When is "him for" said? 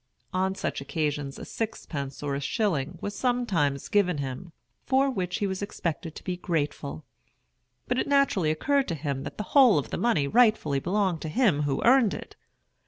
4.17-5.11